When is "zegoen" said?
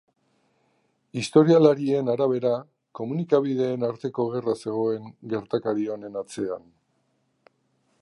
4.65-5.09